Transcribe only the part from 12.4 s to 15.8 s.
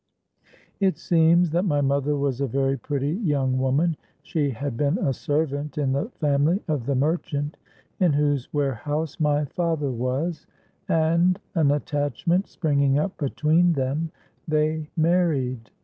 springing up between them, they married.